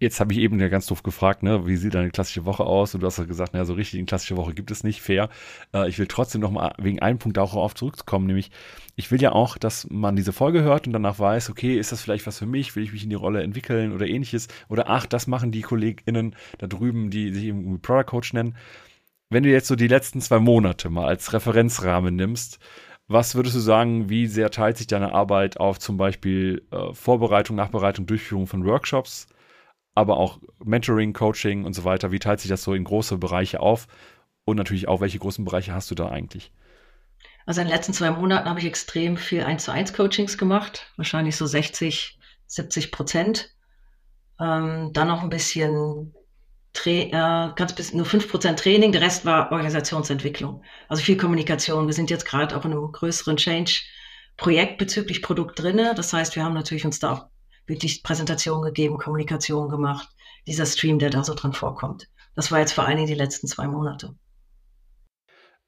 [0.00, 2.94] Jetzt habe ich eben ja ganz doof gefragt, ne, wie sieht eine klassische Woche aus?
[2.94, 5.28] Und du hast ja gesagt, naja, so richtig eine klassische Woche gibt es nicht, fair.
[5.72, 8.50] Äh, ich will trotzdem noch mal wegen einem Punkt darauf zurückkommen, nämlich
[8.96, 12.02] ich will ja auch, dass man diese Folge hört und danach weiß, okay, ist das
[12.02, 12.74] vielleicht was für mich?
[12.74, 14.48] Will ich mich in die Rolle entwickeln oder ähnliches?
[14.68, 18.56] Oder ach, das machen die KollegInnen da drüben, die sich irgendwie Product Coach nennen.
[19.30, 22.58] Wenn du jetzt so die letzten zwei Monate mal als Referenzrahmen nimmst,
[23.06, 27.56] was würdest du sagen, wie sehr teilt sich deine Arbeit auf zum Beispiel äh, Vorbereitung,
[27.56, 29.28] Nachbereitung, Durchführung von Workshops?
[29.94, 32.10] Aber auch Mentoring, Coaching und so weiter.
[32.10, 33.86] Wie teilt sich das so in große Bereiche auf?
[34.44, 36.52] Und natürlich auch, welche großen Bereiche hast du da eigentlich?
[37.46, 40.90] Also in den letzten zwei Monaten habe ich extrem viel 1 zu 1 Coachings gemacht,
[40.96, 43.54] wahrscheinlich so 60, 70 Prozent.
[44.40, 46.14] Ähm, dann noch ein bisschen,
[46.72, 50.62] Tra äh, ganz bisschen, nur 5 Prozent Training, der Rest war Organisationsentwicklung.
[50.88, 51.86] Also viel Kommunikation.
[51.86, 55.94] Wir sind jetzt gerade auch in einem größeren Change-Projekt bezüglich Produkt drinne.
[55.94, 57.26] Das heißt, wir haben natürlich uns da auch
[57.66, 60.08] wirklich Präsentation gegeben, Kommunikation gemacht.
[60.46, 62.08] Dieser Stream, der da so drin vorkommt.
[62.34, 64.14] Das war jetzt vor allen Dingen die letzten zwei Monate.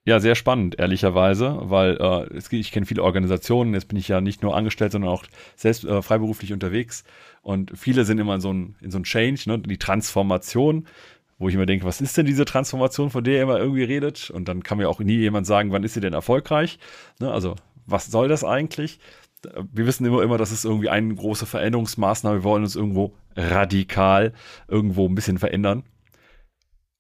[0.05, 4.41] Ja, sehr spannend, ehrlicherweise, weil äh, ich kenne viele Organisationen, jetzt bin ich ja nicht
[4.41, 5.25] nur angestellt, sondern auch
[5.57, 7.03] selbst äh, freiberuflich unterwegs.
[7.43, 10.87] Und viele sind immer in so ein, in so Change, ne, die Transformation,
[11.39, 14.31] wo ich immer denke, was ist denn diese Transformation, von der ihr immer irgendwie redet?
[14.31, 16.79] Und dann kann mir auch nie jemand sagen, wann ist sie denn erfolgreich?
[17.19, 19.01] Ne, also, was soll das eigentlich?
[19.73, 22.39] Wir wissen immer, immer, das ist irgendwie eine große Veränderungsmaßnahme.
[22.39, 24.33] Wir wollen uns irgendwo radikal
[24.69, 25.85] irgendwo ein bisschen verändern.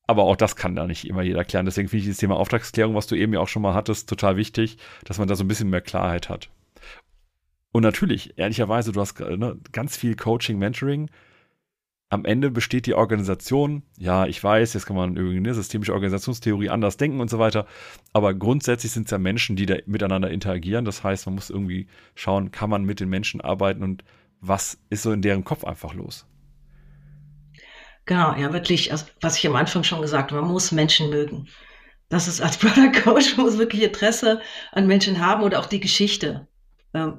[0.07, 1.67] Aber auch das kann da nicht immer jeder klären.
[1.67, 4.37] Deswegen finde ich das Thema Auftragsklärung, was du eben ja auch schon mal hattest, total
[4.37, 6.49] wichtig, dass man da so ein bisschen mehr Klarheit hat.
[7.73, 11.11] Und natürlich, ehrlicherweise, du hast ne, ganz viel Coaching, Mentoring
[12.09, 16.71] am Ende besteht die Organisation, ja, ich weiß, jetzt kann man irgendwie eine systemische Organisationstheorie
[16.71, 17.67] anders denken und so weiter,
[18.13, 20.85] aber grundsätzlich sind es ja Menschen, die da miteinander interagieren.
[20.85, 24.05] Das heißt, man muss irgendwie schauen, kann man mit den Menschen arbeiten und
[24.41, 26.27] was ist so in deren Kopf einfach los?
[28.05, 31.49] Genau, ja, wirklich, also, was ich am Anfang schon gesagt habe, man muss Menschen mögen.
[32.09, 34.41] Das ist als Product Coach, man muss wirklich Interesse
[34.71, 36.47] an Menschen haben oder auch die Geschichte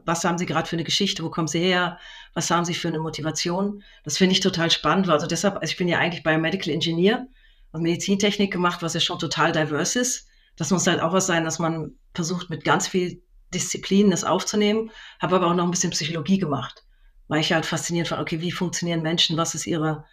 [0.05, 1.99] was haben sie gerade für eine Geschichte, wo kommen sie her,
[2.33, 3.83] was haben sie für eine Motivation.
[4.03, 5.09] Das finde ich total spannend.
[5.09, 7.27] Also deshalb, also ich bin ja eigentlich Biomedical Engineer
[7.71, 10.27] und Medizintechnik gemacht, was ja schon total diverse ist.
[10.55, 13.21] Das muss halt auch was sein, dass man versucht, mit ganz viel
[13.53, 16.85] Disziplinen das aufzunehmen, habe aber auch noch ein bisschen Psychologie gemacht,
[17.27, 20.05] weil ich halt fasziniert war, okay, wie funktionieren Menschen, was ist ihre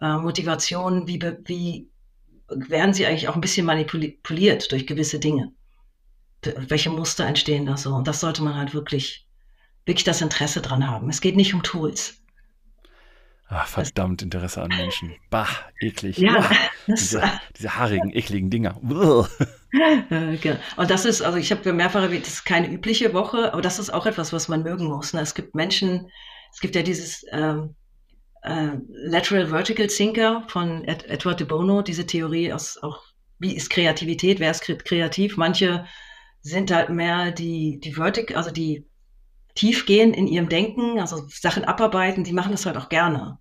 [0.00, 1.90] äh, Motivation, wie, wie
[2.48, 5.52] werden sie eigentlich auch ein bisschen manipuliert durch gewisse Dinge?
[6.42, 7.94] Welche Muster entstehen da so?
[7.94, 9.26] Und das sollte man halt wirklich,
[9.84, 11.10] wirklich das Interesse dran haben.
[11.10, 12.20] Es geht nicht um Tools.
[13.52, 15.12] Ach, verdammt Interesse an Menschen.
[15.28, 15.48] Bah,
[15.80, 16.18] eklig.
[16.18, 16.48] Ja,
[16.86, 17.20] diese,
[17.58, 18.78] diese haarigen, ekligen Dinger.
[20.40, 20.56] genau.
[20.76, 23.80] Und das ist, also ich habe mehrfach erwähnt, das ist keine übliche Woche, aber das
[23.80, 25.12] ist auch etwas, was man mögen muss.
[25.12, 25.20] Ne?
[25.20, 26.08] Es gibt Menschen,
[26.52, 27.74] es gibt ja dieses ähm,
[28.42, 33.02] äh, Lateral Vertical Thinker von Ed Edward de Bono, diese Theorie aus auch,
[33.40, 35.36] wie ist Kreativität, wer ist kreativ?
[35.36, 35.86] Manche
[36.42, 38.86] sind halt mehr die, die Vertical, also die
[39.54, 43.38] tief gehen in ihrem Denken, also Sachen abarbeiten, die machen das halt auch gerne.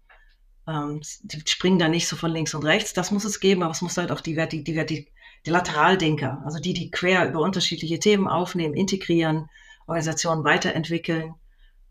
[0.68, 3.72] Ähm, die springen da nicht so von links und rechts, das muss es geben, aber
[3.72, 5.08] es muss halt auch die, die, die, die,
[5.46, 9.50] die Lateraldenker, also die, die quer über unterschiedliche Themen aufnehmen, integrieren,
[9.88, 11.36] Organisationen weiterentwickeln,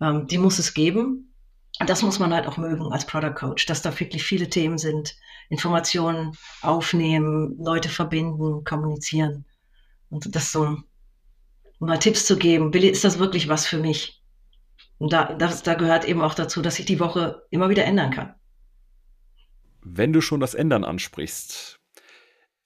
[0.00, 1.24] ähm, die muss es geben.
[1.80, 4.78] Und das muss man halt auch mögen als Product Coach, dass da wirklich viele Themen
[4.78, 5.16] sind,
[5.48, 9.44] Informationen aufnehmen, Leute verbinden, kommunizieren.
[10.10, 10.78] Und das so,
[11.78, 14.22] um mal Tipps zu geben, ist das wirklich was für mich?
[14.98, 18.10] Und da, das, da gehört eben auch dazu, dass ich die Woche immer wieder ändern
[18.10, 18.34] kann.
[19.82, 21.78] Wenn du schon das Ändern ansprichst,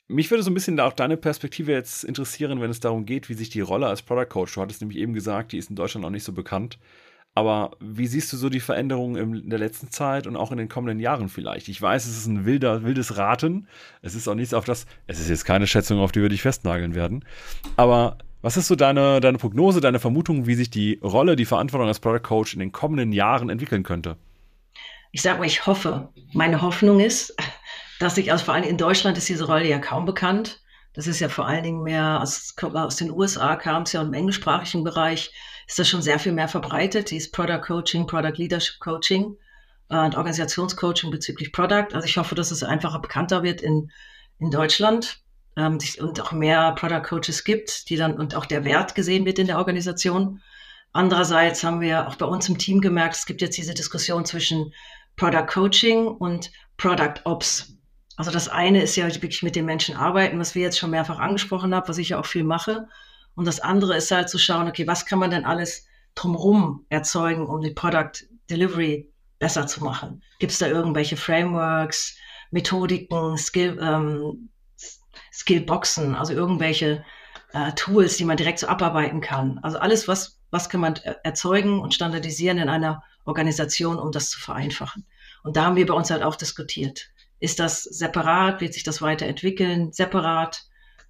[0.08, 3.34] mich würde so ein bisschen auch deine Perspektive jetzt interessieren, wenn es darum geht, wie
[3.34, 6.02] sich die Rolle als Product Coach, du hattest nämlich eben gesagt, die ist in Deutschland
[6.02, 6.78] noch nicht so bekannt,
[7.34, 10.68] aber wie siehst du so die Veränderungen in der letzten Zeit und auch in den
[10.68, 11.68] kommenden Jahren vielleicht?
[11.68, 13.68] Ich weiß, es ist ein wilder, wildes Raten.
[14.02, 16.42] Es ist auch nichts auf das, es ist jetzt keine Schätzung, auf die wir dich
[16.42, 17.24] festnageln werden.
[17.76, 21.88] Aber was ist so deine, deine Prognose, deine Vermutung, wie sich die Rolle, die Verantwortung
[21.88, 24.16] als Product Coach in den kommenden Jahren entwickeln könnte?
[25.12, 26.08] Ich sage mal, ich hoffe.
[26.32, 27.36] Meine Hoffnung ist,
[28.00, 30.60] dass sich, also vor allem in Deutschland ist diese Rolle ja kaum bekannt.
[30.94, 34.12] Das ist ja vor allen Dingen mehr, aus, aus den USA kam es ja im
[34.12, 35.32] englischsprachigen Bereich,
[35.66, 39.36] ist das schon sehr viel mehr verbreitet, dieses Product Coaching, Product Leadership Coaching
[39.88, 41.94] äh, und Organisationscoaching bezüglich Product.
[41.94, 43.90] Also ich hoffe, dass es einfacher bekannter wird in,
[44.38, 45.21] in Deutschland
[45.56, 49.38] ähm, und auch mehr Product Coaches gibt, die dann und auch der Wert gesehen wird
[49.38, 50.40] in der Organisation.
[50.92, 54.72] Andererseits haben wir auch bei uns im Team gemerkt, es gibt jetzt diese Diskussion zwischen
[55.16, 57.76] Product Coaching und Product Ops.
[58.16, 61.18] Also das eine ist ja wirklich mit den Menschen arbeiten, was wir jetzt schon mehrfach
[61.18, 62.88] angesprochen haben, was ich ja auch viel mache.
[63.34, 67.46] Und das andere ist halt zu schauen, okay, was kann man denn alles drumherum erzeugen,
[67.46, 68.12] um die Product
[68.50, 70.22] Delivery besser zu machen?
[70.38, 72.16] Gibt es da irgendwelche Frameworks,
[72.50, 74.50] Methodiken, Skill, ähm,
[75.32, 77.04] Skillboxen, also irgendwelche
[77.52, 79.58] äh, Tools, die man direkt so abarbeiten kann.
[79.62, 84.40] Also alles, was, was kann man erzeugen und standardisieren in einer Organisation, um das zu
[84.40, 85.06] vereinfachen.
[85.42, 87.08] Und da haben wir bei uns halt auch diskutiert.
[87.40, 88.60] Ist das separat?
[88.60, 89.92] Wird sich das weiterentwickeln?
[89.92, 90.64] Separat?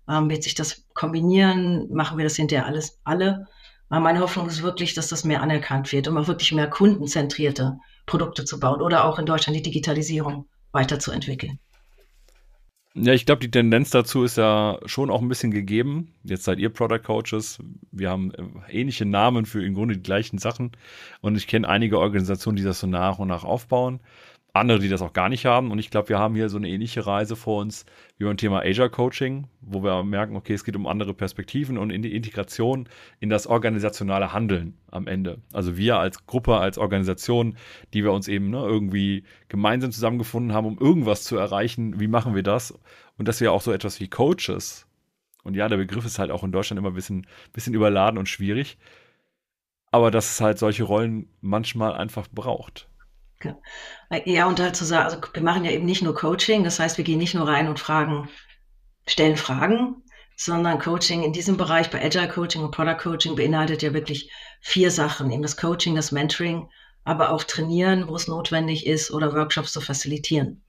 [0.08, 1.92] Ähm, wird sich das kombinieren?
[1.92, 3.46] Machen wir das hinterher alles alle?
[3.88, 7.78] Aber meine Hoffnung ist wirklich, dass das mehr anerkannt wird, um auch wirklich mehr kundenzentrierte
[8.06, 11.58] Produkte zu bauen oder auch in Deutschland die Digitalisierung weiterzuentwickeln.
[12.94, 16.12] Ja, ich glaube, die Tendenz dazu ist ja schon auch ein bisschen gegeben.
[16.24, 17.58] Jetzt seid ihr Product Coaches.
[17.90, 18.42] Wir haben äh,
[18.80, 20.72] ähnliche Namen für im Grunde die gleichen Sachen.
[21.22, 24.00] Und ich kenne einige Organisationen, die das so nach und nach aufbauen
[24.54, 25.70] andere, die das auch gar nicht haben.
[25.70, 27.86] Und ich glaube, wir haben hier so eine ähnliche Reise vor uns
[28.18, 31.90] wie beim Thema Asia Coaching, wo wir merken, okay, es geht um andere Perspektiven und
[31.90, 32.88] in die Integration
[33.20, 35.38] in das organisationale Handeln am Ende.
[35.52, 37.56] Also wir als Gruppe, als Organisation,
[37.94, 41.98] die wir uns eben ne, irgendwie gemeinsam zusammengefunden haben, um irgendwas zu erreichen.
[41.98, 42.78] Wie machen wir das?
[43.16, 44.86] Und dass wir auch so etwas wie Coaches,
[45.44, 48.28] und ja, der Begriff ist halt auch in Deutschland immer ein bisschen, bisschen überladen und
[48.28, 48.78] schwierig,
[49.90, 52.88] aber dass es halt solche Rollen manchmal einfach braucht.
[54.24, 56.98] Ja, und halt zu sagen, also wir machen ja eben nicht nur Coaching, das heißt,
[56.98, 58.28] wir gehen nicht nur rein und fragen,
[59.06, 60.02] stellen Fragen,
[60.36, 64.90] sondern Coaching in diesem Bereich bei Agile Coaching und Product Coaching beinhaltet ja wirklich vier
[64.90, 66.68] Sachen, eben das Coaching, das Mentoring,
[67.04, 70.62] aber auch trainieren, wo es notwendig ist oder Workshops zu facilitieren.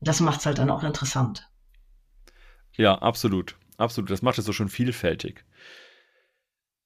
[0.00, 1.48] Das macht es halt dann auch interessant.
[2.76, 3.56] Ja, absolut.
[3.78, 4.10] Absolut.
[4.10, 5.44] Das macht es so schon vielfältig.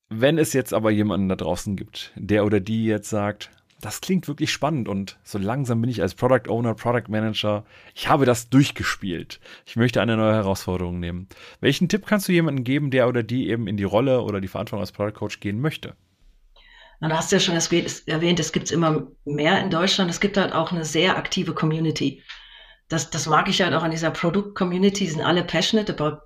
[0.08, 4.28] Wenn es jetzt aber jemanden da draußen gibt, der oder die jetzt sagt, das klingt
[4.28, 7.64] wirklich spannend und so langsam bin ich als Product Owner, Product Manager,
[7.94, 9.40] ich habe das durchgespielt.
[9.66, 11.28] Ich möchte eine neue Herausforderung nehmen.
[11.60, 14.48] Welchen Tipp kannst du jemandem geben, der oder die eben in die Rolle oder die
[14.48, 15.94] Verantwortung als Product Coach gehen möchte?
[17.00, 20.10] Na, du hast ja schon erwähnt, es gibt immer mehr in Deutschland.
[20.10, 22.22] Es gibt halt auch eine sehr aktive Community.
[22.88, 25.04] Das, das mag ich halt auch an dieser Produkt-Community.
[25.04, 26.18] Die sind alle passionate about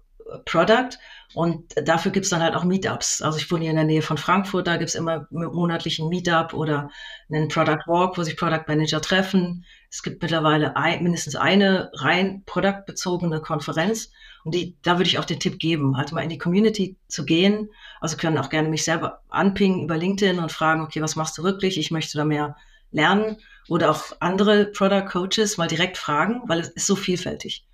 [0.44, 0.98] Product.
[1.34, 3.20] Und dafür gibt's dann halt auch Meetups.
[3.20, 6.90] Also ich wohne hier in der Nähe von Frankfurt, da gibt's immer monatlichen Meetup oder
[7.28, 9.64] einen Product Walk, wo sich Product Manager treffen.
[9.90, 14.12] Es gibt mittlerweile ein, mindestens eine rein produktbezogene Konferenz.
[14.44, 17.24] Und die, da würde ich auch den Tipp geben, halt mal in die Community zu
[17.24, 17.68] gehen.
[18.00, 21.42] Also können auch gerne mich selber anpingen über LinkedIn und fragen, okay, was machst du
[21.42, 21.78] wirklich?
[21.78, 22.56] Ich möchte da mehr
[22.92, 23.38] lernen.
[23.68, 27.66] Oder auch andere Product Coaches mal direkt fragen, weil es ist so vielfältig.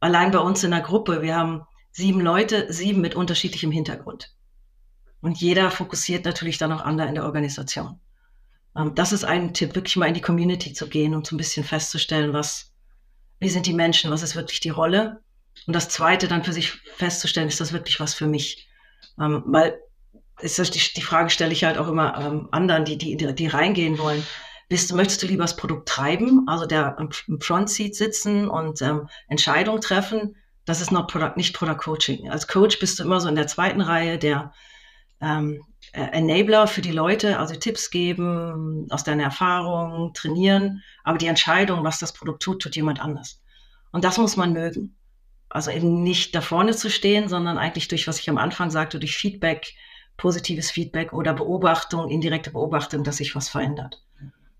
[0.00, 1.62] Allein bei uns in der Gruppe, wir haben
[2.00, 4.34] sieben Leute, sieben mit unterschiedlichem Hintergrund.
[5.20, 8.00] Und jeder fokussiert natürlich dann auch andere in der Organisation.
[8.74, 11.38] Ähm, das ist ein Tipp, wirklich mal in die Community zu gehen und so ein
[11.38, 12.72] bisschen festzustellen, was,
[13.38, 15.20] wie sind die Menschen, was ist wirklich die Rolle.
[15.66, 18.66] Und das zweite dann für sich festzustellen, ist das wirklich was für mich?
[19.20, 19.78] Ähm, weil
[20.40, 23.46] ist das die, die Frage stelle ich halt auch immer ähm, anderen, die, die, die
[23.46, 24.26] reingehen wollen.
[24.70, 29.08] Bist, möchtest du lieber das Produkt treiben, also der im Front Seat sitzen und ähm,
[29.28, 30.36] Entscheidungen treffen?
[30.70, 32.30] Das ist noch Product, nicht Product Coaching.
[32.30, 34.52] Als Coach bist du immer so in der zweiten Reihe der
[35.20, 41.26] ähm, äh, Enabler für die Leute, also Tipps geben, aus deiner Erfahrung trainieren, aber die
[41.26, 43.42] Entscheidung, was das Produkt tut, tut jemand anders.
[43.90, 44.94] Und das muss man mögen.
[45.48, 49.00] Also eben nicht da vorne zu stehen, sondern eigentlich durch, was ich am Anfang sagte,
[49.00, 49.74] durch Feedback,
[50.16, 54.04] positives Feedback oder Beobachtung, indirekte Beobachtung, dass sich was verändert.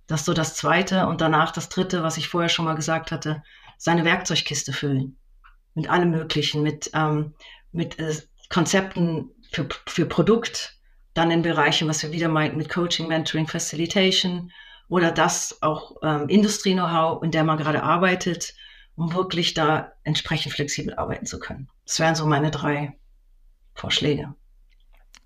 [0.09, 1.07] Das ist so das Zweite.
[1.07, 3.45] Und danach das Dritte, was ich vorher schon mal gesagt hatte,
[3.79, 5.17] seine Werkzeugkiste füllen.
[5.75, 7.35] Mit allem Möglichen, mit, ähm,
[7.73, 8.15] mit äh,
[8.49, 10.81] Konzepten für, für Produkt,
[11.15, 14.53] dann in Bereichen, was wir wieder meinten, mit Coaching, Mentoring, Facilitation
[14.89, 18.55] oder das auch ähm, Industrie-Know-how, in der man gerade arbeitet,
[18.97, 21.69] um wirklich da entsprechend flexibel arbeiten zu können.
[21.87, 22.99] Das wären so meine drei
[23.75, 24.35] Vorschläge.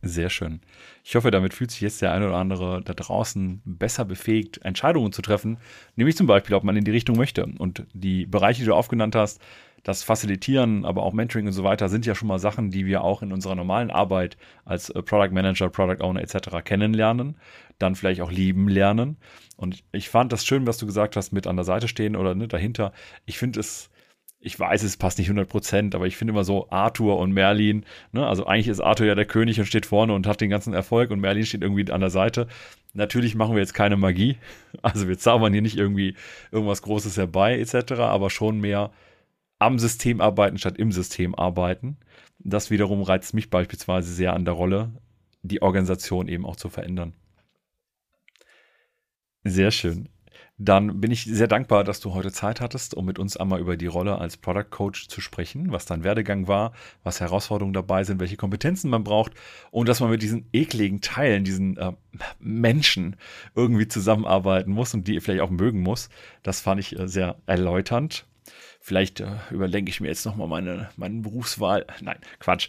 [0.07, 0.61] Sehr schön.
[1.03, 5.13] Ich hoffe, damit fühlt sich jetzt der eine oder andere da draußen besser befähigt, Entscheidungen
[5.13, 5.59] zu treffen.
[5.97, 7.47] Nämlich zum Beispiel, ob man in die Richtung möchte.
[7.59, 9.41] Und die Bereiche, die du aufgenannt hast,
[9.85, 13.05] das Facilitieren, aber auch Mentoring und so weiter, sind ja schon mal Sachen, die wir
[13.05, 16.65] auch in unserer normalen Arbeit als äh, Product Manager, Product Owner etc.
[16.65, 17.37] kennenlernen,
[17.79, 19.19] dann vielleicht auch lieben lernen.
[19.57, 22.35] Und ich fand das schön, was du gesagt hast, mit an der Seite stehen oder
[22.35, 22.93] ne, dahinter.
[23.27, 23.91] Ich finde es
[24.45, 27.87] ich weiß, es passt nicht 100 Prozent, aber ich finde immer so Arthur und Merlin,
[28.13, 28.27] ne?
[28.27, 31.11] also eigentlich ist Arthur ja der König und steht vorne und hat den ganzen Erfolg
[31.11, 32.47] und Merlin steht irgendwie an der Seite.
[32.93, 34.37] Natürlich machen wir jetzt keine Magie,
[34.83, 36.15] also wir zaubern hier nicht irgendwie
[36.53, 38.91] irgendwas Großes herbei etc., aber schon mehr
[39.65, 41.99] am System arbeiten statt im System arbeiten.
[42.39, 44.93] Das wiederum reizt mich beispielsweise sehr an der Rolle,
[45.43, 47.15] die Organisation eben auch zu verändern.
[49.45, 50.09] Sehr schön.
[50.57, 53.77] Dann bin ich sehr dankbar, dass du heute Zeit hattest, um mit uns einmal über
[53.77, 56.73] die Rolle als Product Coach zu sprechen, was dein Werdegang war,
[57.03, 59.33] was Herausforderungen dabei sind, welche Kompetenzen man braucht
[59.73, 61.93] und dass man mit diesen ekligen Teilen, diesen äh,
[62.39, 63.17] Menschen
[63.57, 66.09] irgendwie zusammenarbeiten muss und die vielleicht auch mögen muss.
[66.45, 68.25] Das fand ich äh, sehr erläuternd.
[68.87, 71.87] Vielleicht äh, überdenke ich mir jetzt nochmal meine, meine Berufswahl.
[72.03, 72.69] Nein, Quatsch.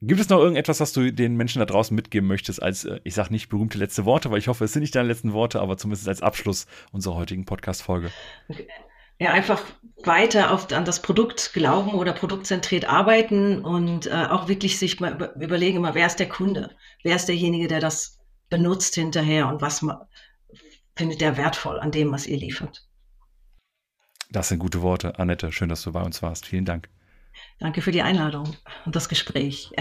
[0.00, 3.14] Gibt es noch irgendetwas, was du den Menschen da draußen mitgeben möchtest, als, äh, ich
[3.14, 5.76] sage nicht berühmte letzte Worte, weil ich hoffe, es sind nicht deine letzten Worte, aber
[5.76, 8.10] zumindest als Abschluss unserer heutigen Podcast-Folge?
[9.20, 9.62] Ja, einfach
[10.02, 15.12] weiter auf, an das Produkt glauben oder produktzentriert arbeiten und äh, auch wirklich sich mal
[15.12, 16.74] über, überlegen, immer, wer ist der Kunde?
[17.04, 19.86] Wer ist derjenige, der das benutzt hinterher und was
[20.96, 22.89] findet der wertvoll an dem, was ihr liefert?
[24.32, 25.50] Das sind gute Worte, Annette.
[25.50, 26.46] Schön, dass du bei uns warst.
[26.46, 26.88] Vielen Dank.
[27.58, 29.72] Danke für die Einladung und das Gespräch.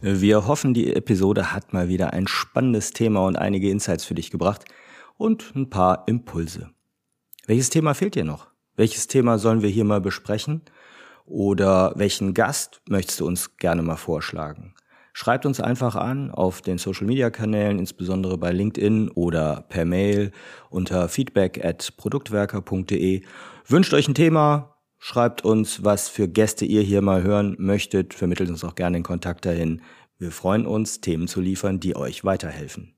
[0.00, 4.30] Wir hoffen, die Episode hat mal wieder ein spannendes Thema und einige Insights für dich
[4.30, 4.64] gebracht
[5.16, 6.70] und ein paar Impulse.
[7.48, 8.48] Welches Thema fehlt dir noch?
[8.76, 10.60] Welches Thema sollen wir hier mal besprechen?
[11.24, 14.74] Oder welchen Gast möchtest du uns gerne mal vorschlagen?
[15.14, 20.30] Schreibt uns einfach an auf den Social Media Kanälen, insbesondere bei LinkedIn oder per Mail
[20.68, 23.22] unter feedback at produktwerker.de.
[23.66, 28.50] Wünscht euch ein Thema, schreibt uns, was für Gäste ihr hier mal hören möchtet, vermittelt
[28.50, 29.80] uns auch gerne den Kontakt dahin.
[30.18, 32.97] Wir freuen uns, Themen zu liefern, die euch weiterhelfen.